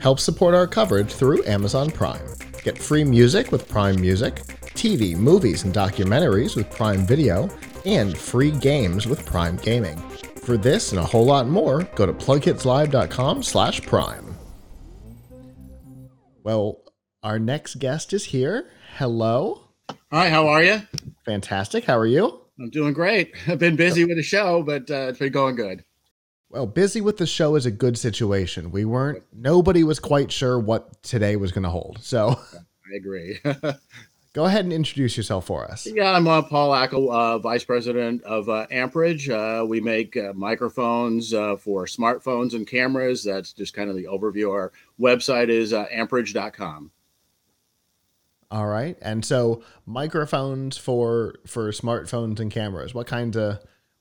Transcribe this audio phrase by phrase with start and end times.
[0.00, 2.26] Help support our coverage through Amazon Prime.
[2.62, 4.36] Get free music with Prime Music,
[4.74, 7.50] TV, movies, and documentaries with Prime Video,
[7.84, 9.98] and free games with Prime Gaming.
[10.44, 14.27] For this and a whole lot more, go to plughitslive.com slash prime.
[16.48, 16.80] Well,
[17.22, 18.70] our next guest is here.
[18.96, 19.64] Hello.
[20.10, 20.80] Hi, how are you?
[21.26, 21.84] Fantastic.
[21.84, 22.40] How are you?
[22.58, 23.34] I'm doing great.
[23.46, 25.84] I've been busy with the show, but uh, it's been going good.
[26.48, 28.70] Well, busy with the show is a good situation.
[28.70, 31.98] We weren't, nobody was quite sure what today was going to hold.
[32.00, 33.40] So I agree.
[34.32, 35.86] go ahead and introduce yourself for us.
[35.86, 39.28] yeah, I'm uh, Paul Ackel, uh, Vice President of uh, Ampridge.
[39.28, 43.24] Uh, we make uh, microphones uh, for smartphones and cameras.
[43.24, 44.50] That's just kind of the overview.
[44.50, 46.90] Our website is uh, ampridge.com.
[48.50, 48.96] All right.
[49.02, 52.94] And so microphones for for smartphones and cameras.
[52.94, 53.58] What kinds of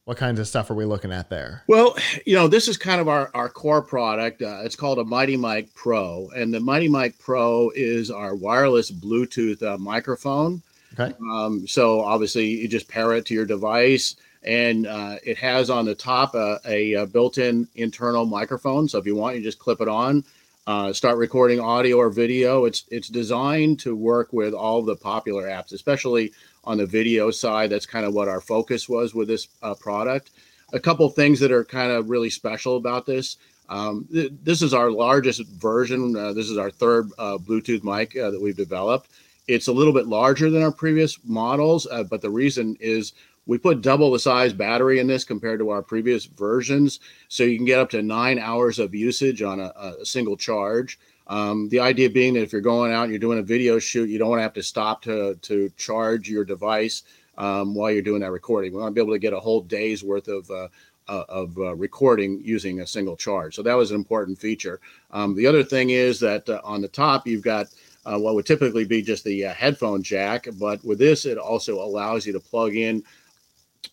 [0.08, 1.64] what kinds of stuff are we looking at there?
[1.68, 4.42] Well, you know, this is kind of our, our core product.
[4.42, 8.90] Uh, it's called a Mighty Mic Pro, and the Mighty Mic Pro is our wireless
[8.90, 10.62] Bluetooth uh, microphone.
[10.98, 11.14] Okay.
[11.30, 15.84] Um, so obviously, you just pair it to your device, and uh, it has on
[15.84, 18.88] the top a, a, a built-in internal microphone.
[18.88, 20.24] So if you want, you just clip it on,
[20.68, 22.66] uh, start recording audio or video.
[22.66, 26.34] It's it's designed to work with all the popular apps, especially
[26.66, 27.70] on the video side.
[27.70, 30.32] That's kind of what our focus was with this uh, product.
[30.74, 33.38] A couple things that are kind of really special about this.
[33.70, 36.16] Um, th- this is our largest version.
[36.18, 39.10] Uh, this is our third uh, Bluetooth mic uh, that we've developed.
[39.48, 43.14] It's a little bit larger than our previous models, uh, but the reason is
[43.48, 47.00] we put double the size battery in this compared to our previous versions.
[47.30, 51.00] So you can get up to nine hours of usage on a, a single charge.
[51.28, 54.10] Um, the idea being that if you're going out and you're doing a video shoot,
[54.10, 57.04] you don't want to have to stop to, to charge your device
[57.38, 58.74] um, while you're doing that recording.
[58.74, 60.68] We want to be able to get a whole day's worth of uh,
[61.10, 63.56] uh, of uh, recording using a single charge.
[63.56, 64.82] So that was an important feature.
[65.12, 67.68] Um, the other thing is that uh, on the top you've got
[68.06, 71.82] uh, what would typically be just the uh, headphone jack, but with this it also
[71.82, 73.04] allows you to plug in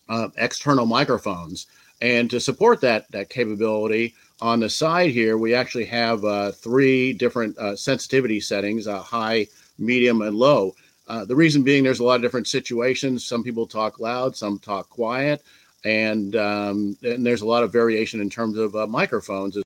[0.09, 1.67] uh, external microphones.
[2.01, 7.13] And to support that that capability, on the side here we actually have uh, three
[7.13, 9.47] different uh, sensitivity settings: uh, high,
[9.77, 10.75] medium, and low.
[11.07, 13.25] Uh, the reason being, there's a lot of different situations.
[13.25, 15.43] Some people talk loud, some talk quiet,
[15.83, 19.57] and um, and there's a lot of variation in terms of uh, microphones.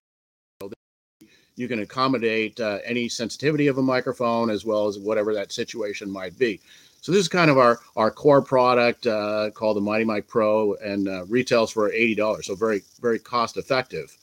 [1.55, 6.09] You can accommodate uh, any sensitivity of a microphone as well as whatever that situation
[6.09, 6.61] might be.
[7.01, 10.73] So this is kind of our our core product uh, called the Mighty Mic Pro,
[10.75, 12.47] and uh, retails for eighty dollars.
[12.47, 14.15] So very very cost effective.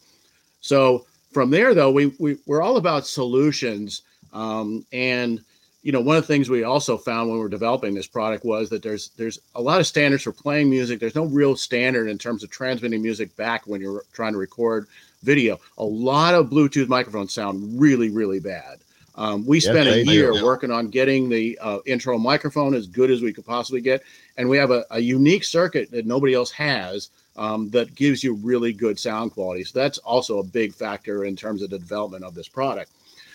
[0.61, 5.41] So from there, though, we, we we're all about solutions, um, and
[5.83, 8.45] you know one of the things we also found when we were developing this product
[8.45, 10.99] was that there's there's a lot of standards for playing music.
[10.99, 14.87] There's no real standard in terms of transmitting music back when you're trying to record
[15.23, 15.59] video.
[15.79, 18.79] A lot of Bluetooth microphones sound really really bad.
[19.17, 20.11] Um, we Yes, spent a they do.
[20.13, 24.03] year working on getting the uh, intro microphone as good as we could possibly get,
[24.37, 28.35] and we have a, a unique circuit that nobody else has um, that gives you
[28.35, 29.65] really good sound quality.
[29.65, 32.91] So that's also a big factor in terms of the development of this product.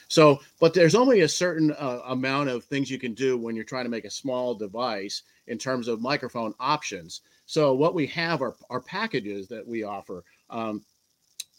[0.08, 3.64] So, but there's only a certain uh, amount of things you can do when you're
[3.64, 7.22] trying to make a small device in terms of microphone options.
[7.46, 10.24] So, what we have are, are packages that we offer.
[10.50, 10.84] Um,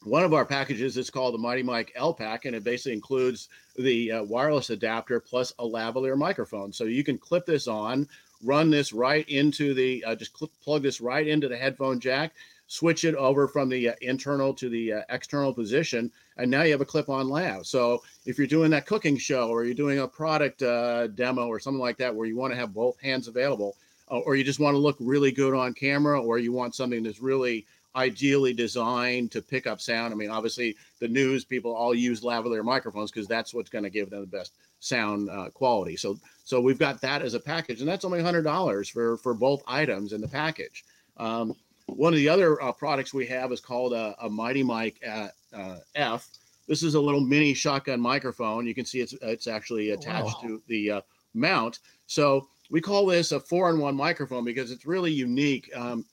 [0.04, 3.48] one of our packages is called the Mighty Mic L Pack, and it basically includes
[3.76, 6.72] the uh, wireless adapter plus a lavalier microphone.
[6.72, 8.08] So you can clip this on,
[8.42, 12.32] run this right into the, uh, just cl- plug this right into the headphone jack,
[12.66, 16.72] switch it over from the uh, internal to the uh, external position, and now you
[16.72, 17.66] have a clip-on lav.
[17.66, 21.60] So if you're doing that cooking show or you're doing a product uh, demo or
[21.60, 23.76] something like that where you want to have both hands available,
[24.10, 27.02] uh, or you just want to look really good on camera, or you want something
[27.02, 30.12] that's really ideally designed to pick up sound.
[30.12, 33.90] I mean, obviously, the news people all use lavalier microphones because that's what's going to
[33.90, 35.96] give them the best sound uh, quality.
[35.96, 39.34] So, so we've got that as a package, and that's only hundred dollars for for
[39.34, 40.84] both items in the package.
[41.18, 41.54] Um,
[41.86, 45.32] one of the other uh, products we have is called a, a Mighty Mic at,
[45.52, 46.28] uh, F.
[46.68, 48.66] This is a little mini shotgun microphone.
[48.66, 50.48] You can see it's it's actually attached Wow.
[50.48, 51.00] to the uh,
[51.34, 51.80] mount.
[52.06, 55.70] So we call this a four-in-one microphone because it's really unique.
[55.76, 56.06] Um,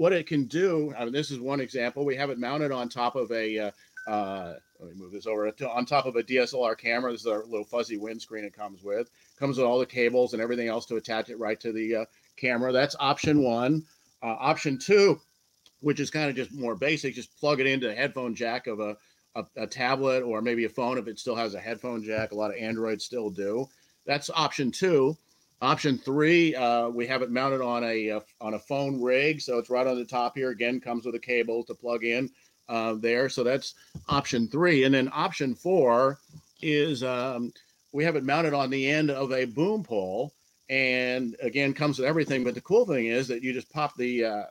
[0.00, 2.06] what it can do, I mean, this is one example.
[2.06, 3.70] We have it mounted on top of a, uh,
[4.06, 7.12] uh, let me move this over, to, on top of a DSLR camera.
[7.12, 9.10] This is our little fuzzy windscreen it comes with.
[9.38, 12.04] Comes with all the cables and everything else to attach it right to the uh,
[12.38, 12.72] camera.
[12.72, 13.84] That's option one.
[14.22, 15.20] Uh, option two,
[15.80, 18.80] which is kind of just more basic, just plug it into the headphone jack of
[18.80, 18.96] a
[19.34, 22.32] a, a tablet or maybe a phone if it still has a headphone jack.
[22.32, 23.68] A lot of Androids still do.
[24.06, 25.18] That's option two.
[25.62, 29.58] Option three, uh, we have it mounted on a, uh, on a phone rig, so
[29.58, 30.50] it's right on the top here.
[30.50, 32.30] Again, comes with a cable to plug in
[32.70, 33.28] uh, there.
[33.28, 33.74] So that's
[34.08, 36.18] option three, and then option four
[36.62, 37.52] is um,
[37.92, 40.32] we have it mounted on the end of a boom pole,
[40.70, 42.42] and again comes with everything.
[42.42, 44.44] But the cool thing is that you just pop the uh,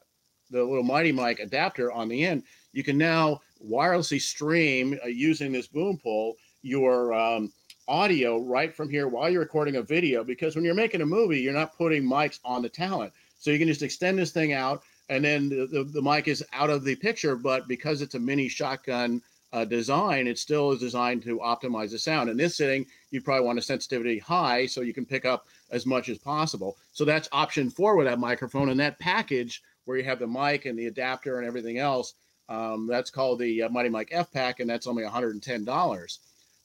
[0.52, 2.44] the little Mighty Mic adapter on the end.
[2.72, 7.52] You can now wirelessly stream uh, using this boom pole your um,
[7.90, 11.42] audio right from here while you're recording a video because when you're making a movie
[11.42, 13.12] you're not putting mics on the talent.
[13.40, 16.46] So you can just extend this thing out and then the, the, the mic is
[16.54, 19.22] out of the picture but because it's a mini shotgun
[19.52, 22.30] uh, design it still is designed to optimize the sound.
[22.30, 25.86] In this setting you probably want a sensitivity high so you can pick up as
[25.86, 26.78] much as possible.
[26.92, 30.66] So that's option four with that microphone and that package where you have the mic
[30.66, 32.14] and the adapter and everything else
[32.50, 36.18] um, that's called the uh, mighty mic f pack and that's only $110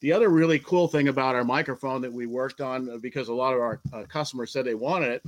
[0.05, 3.33] the other really cool thing about our microphone that we worked on, uh, because a
[3.33, 5.23] lot of our uh, customers said they wanted it,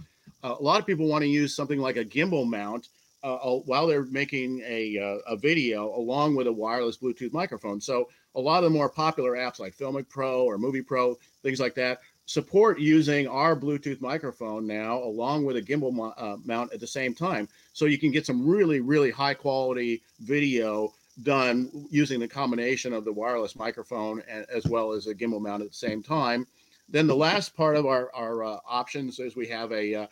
[0.44, 2.88] uh, a lot of people want to use something like a gimbal mount
[3.24, 7.80] uh, uh while they're making a, uh, a video along with a wireless Bluetooth microphone.
[7.80, 11.58] So a lot of the more popular apps like Filmic Pro or Movie Pro, things
[11.58, 16.80] like that, support using our Bluetooth microphone now along with a gimbal uh, mount at
[16.80, 17.48] the same time.
[17.72, 20.92] So you can get some really, really high quality video
[21.22, 25.62] done using the combination of the wireless microphone and, as well as a gimbal mount
[25.62, 26.46] at the same time.
[26.88, 30.06] Then the last part of our, our uh, options is we have a, uh,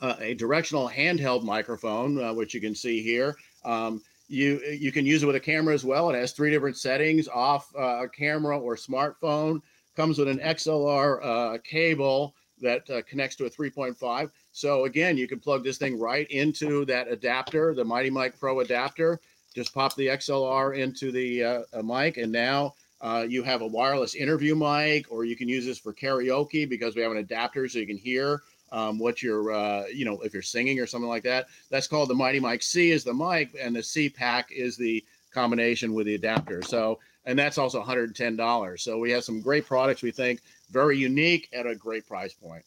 [0.00, 3.36] uh, a directional handheld microphone, uh, which you can see here.
[3.64, 6.10] Um, you, you can use it with a camera as well.
[6.10, 9.60] It has three different settings, off uh, camera or smartphone.
[9.96, 14.30] Comes with an XLR uh, cable that connects to a 3.5.
[14.52, 18.60] So again, you can plug this thing right into that adapter, the Mighty Mic Pro
[18.60, 19.20] adapter,
[19.54, 24.14] just pop the XLR into the uh, mic, and now uh, you have a wireless
[24.14, 27.78] interview mic, or you can use this for karaoke because we have an adapter so
[27.78, 28.42] you can hear
[28.72, 31.46] um, what you're, uh, you know, if you're singing or something like that.
[31.70, 35.04] That's called the Mighty Mic C is the mic, and the C pack is the
[35.32, 36.62] combination with the adapter.
[36.62, 38.80] So, and that's also $110.
[38.80, 40.40] So we have some great products we think
[40.70, 42.64] very unique at a great price point.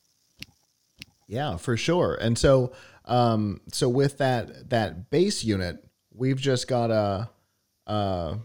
[1.27, 2.15] Yeah, for sure.
[2.15, 2.73] And so,
[3.05, 7.29] um, so with that that base unit, we've just got a
[7.87, 8.35] uh,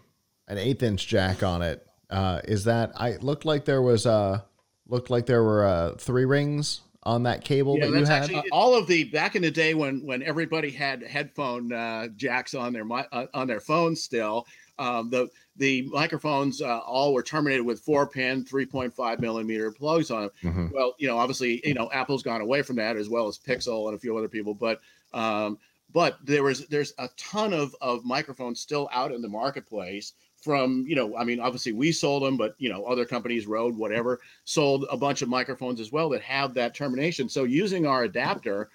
[0.48, 1.86] an eighth inch jack on it.
[2.08, 4.44] Uh, is that I looked like there was a
[4.86, 8.22] looked like there were uh, three rings on that cable yeah, that you had?
[8.24, 12.54] Actually, all of the back in the day when when everybody had headphone uh, jacks
[12.54, 14.46] on their uh, on their phones still.
[14.78, 20.22] Um, the the microphones uh, all were terminated with four pin, 3.5 millimeter plugs on
[20.22, 20.30] them.
[20.44, 20.66] Mm-hmm.
[20.74, 23.86] Well, you know, obviously, you know, Apple's gone away from that as well as Pixel
[23.88, 24.80] and a few other people, but
[25.14, 25.58] um,
[25.93, 30.85] but there was there's a ton of of microphones still out in the marketplace from
[30.87, 34.21] you know i mean obviously we sold them but you know other companies Rode whatever
[34.44, 37.29] sold a bunch of microphones as well that have that termination.
[37.29, 38.69] So using our adapter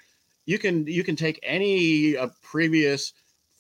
[0.46, 3.14] you can you can take any uh, previous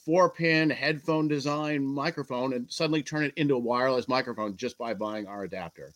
[0.03, 4.93] four pin headphone design microphone and suddenly turn it into a wireless microphone just by
[4.93, 5.93] buying our adapter.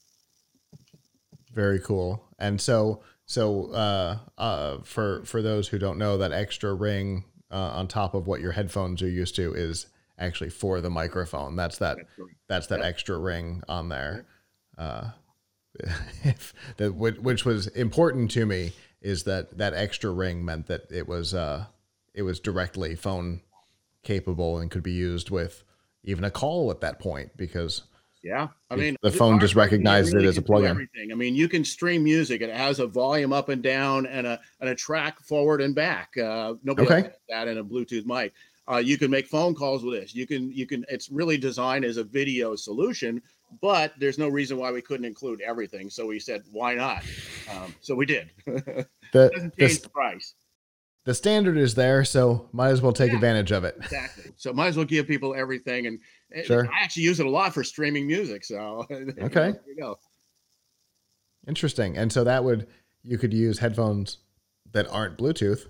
[1.54, 2.24] Very cool.
[2.38, 7.56] And so so uh, uh, for for those who don't know that extra ring uh,
[7.56, 9.88] on top of what your headphones are used to is
[10.18, 11.56] actually for the microphone.
[11.56, 11.98] That's that
[12.48, 14.26] that's that extra ring on there.
[14.78, 15.12] Uh,
[16.78, 21.34] that which was important to me is that that extra ring meant that it was
[21.34, 21.66] uh,
[22.14, 23.42] it was directly phone
[24.04, 25.64] capable and could be used with
[26.04, 27.84] even a call at that point because
[28.26, 30.68] yeah, I mean the phone just recognizes really it as a plug-in.
[30.68, 31.12] Everything.
[31.12, 32.42] I mean, you can stream music.
[32.42, 36.18] It has a volume up and down and a and a track forward and back.
[36.18, 37.02] Uh, nobody okay.
[37.04, 38.34] has that in a Bluetooth mic.
[38.68, 40.16] Uh, you can make phone calls with this.
[40.16, 40.84] You can you can.
[40.90, 43.22] It's really designed as a video solution,
[43.62, 45.92] but there's no reason why we couldn't include everything.
[45.92, 47.04] So we said, why not?
[47.54, 48.32] Um, so we did.
[48.46, 50.34] the, doesn't change the, the price
[51.06, 53.76] the standard is there, so might as well take yeah, advantage of it.
[53.78, 54.32] Exactly.
[54.38, 56.00] So might as well give people everything, and
[56.44, 56.68] sure.
[56.68, 58.44] I actually use it a lot for streaming music.
[58.44, 60.00] So okay, there you go.
[61.48, 61.96] Interesting.
[61.98, 62.68] And so that would
[63.04, 64.18] you could use headphones
[64.72, 65.68] that aren't Bluetooth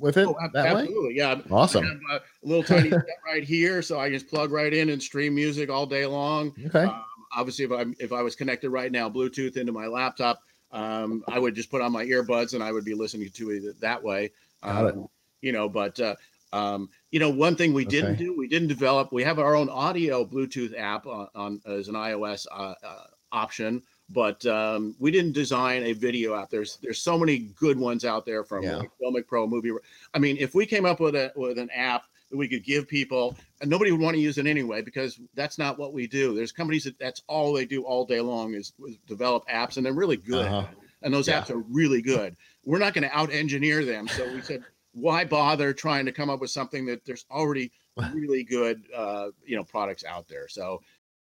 [0.00, 0.26] with it.
[0.26, 1.14] Oh, that absolutely, way?
[1.14, 1.40] yeah.
[1.52, 2.00] Awesome.
[2.10, 2.90] a little tiny
[3.24, 6.52] right here, so I just plug right in and stream music all day long.
[6.66, 6.84] Okay.
[6.84, 7.04] Um,
[7.36, 11.38] obviously, if I'm if I was connected right now Bluetooth into my laptop, um, I
[11.38, 14.32] would just put on my earbuds and I would be listening to it that way.
[14.62, 15.08] Um,
[15.40, 16.16] you know, but uh,
[16.52, 18.00] um, you know, one thing we okay.
[18.00, 19.12] didn't do, we didn't develop.
[19.12, 23.82] We have our own audio Bluetooth app on, on as an iOS uh, uh, option,
[24.10, 26.50] but um, we didn't design a video app.
[26.50, 28.76] There's there's so many good ones out there from yeah.
[28.76, 29.72] like Filmic Pro, Movie.
[30.14, 32.88] I mean, if we came up with a with an app that we could give
[32.88, 36.34] people, and nobody would want to use it anyway because that's not what we do.
[36.34, 39.84] There's companies that that's all they do all day long is, is develop apps, and
[39.84, 40.46] they're really good.
[40.46, 40.66] Uh-huh.
[41.02, 41.40] And those yeah.
[41.40, 42.36] apps are really good.
[42.64, 44.08] We're not going to out engineer them.
[44.08, 47.70] So we said, why bother trying to come up with something that there's already
[48.12, 50.48] really good, uh, you know, products out there.
[50.48, 50.80] So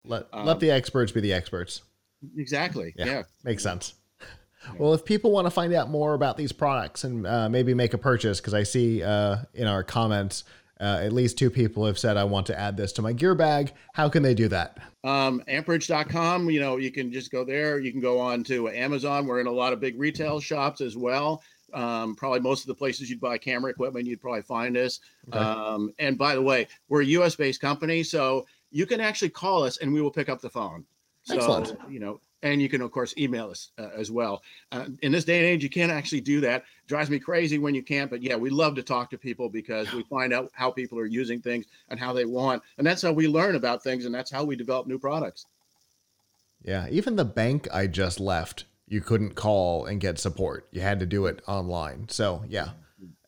[0.04, 1.82] let um, let the experts be the experts.
[2.36, 2.94] Exactly.
[2.96, 3.22] Yeah, yeah.
[3.44, 3.94] makes sense.
[4.78, 7.94] Well, if people want to find out more about these products and uh, maybe make
[7.94, 10.44] a purchase, because I see uh, in our comments
[10.82, 13.36] uh, at least two people have said, I want to add this to my gear
[13.36, 13.72] bag.
[13.94, 14.78] How can they do that?
[15.04, 17.78] Um, ampridge.com, you know, you can just go there.
[17.78, 19.26] You can go on to Amazon.
[19.26, 21.42] We're in a lot of big retail shops as well.
[21.72, 24.98] Um, probably most of the places you'd buy camera equipment, you'd probably find us.
[25.28, 25.38] Okay.
[25.38, 28.02] Um, and by the way, we're a US based company.
[28.02, 30.84] So you can actually call us and we will pick up the phone.
[31.22, 31.76] So, Excellent.
[31.88, 34.42] you know, and you can of course email us uh, as well.
[34.70, 36.62] Uh, in this day and age you can't actually do that.
[36.62, 39.48] It drives me crazy when you can't but yeah we love to talk to people
[39.48, 43.02] because we find out how people are using things and how they want and that's
[43.02, 45.46] how we learn about things and that's how we develop new products.
[46.62, 50.68] Yeah even the bank i just left you couldn't call and get support.
[50.70, 52.10] You had to do it online.
[52.10, 52.70] So yeah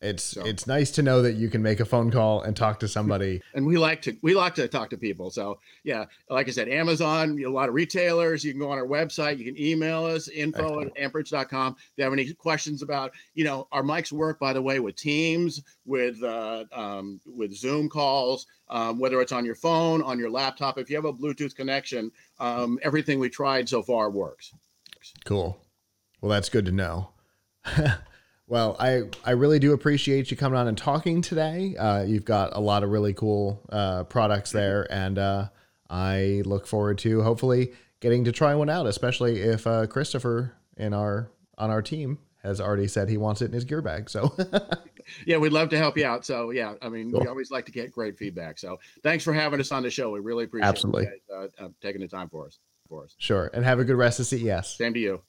[0.01, 0.45] it's so.
[0.45, 3.41] it's nice to know that you can make a phone call and talk to somebody.
[3.55, 5.29] And we like to we like to talk to people.
[5.29, 8.43] So yeah, like I said, Amazon, a lot of retailers.
[8.43, 9.37] You can go on our website.
[9.37, 10.97] You can email us info Excellent.
[10.97, 11.75] at ampridge.com.
[11.77, 14.95] If you have any questions about, you know, our mics work by the way with
[14.95, 20.29] Teams, with uh, um, with Zoom calls, um, whether it's on your phone, on your
[20.29, 20.77] laptop.
[20.77, 24.51] If you have a Bluetooth connection, um, everything we tried so far works.
[25.23, 25.57] Cool.
[26.21, 27.09] Well, that's good to know.
[28.47, 31.75] Well, I, I really do appreciate you coming on and talking today.
[31.75, 35.47] Uh, you've got a lot of really cool uh, products there, and uh,
[35.89, 40.93] I look forward to hopefully getting to try one out, especially if uh, Christopher in
[40.93, 44.09] our on our team has already said he wants it in his gear bag.
[44.09, 44.35] So,
[45.25, 46.23] yeah, we'd love to help you out.
[46.23, 47.21] So, yeah, I mean, cool.
[47.21, 48.59] we always like to get great feedback.
[48.59, 50.11] So, thanks for having us on the show.
[50.11, 51.05] We really appreciate Absolutely.
[51.05, 52.59] Guys, uh, uh, taking the time for us.
[52.87, 53.15] For us.
[53.17, 54.75] Sure, and have a good rest of CES.
[54.77, 55.21] Same to you.